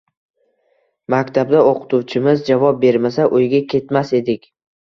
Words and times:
Maktabda 1.15 1.61
oʻqituvchimiz 1.73 2.43
javob 2.49 2.81
bermasa, 2.87 3.31
uyga 3.41 3.63
ketmas 3.77 4.19
edik 4.25 4.53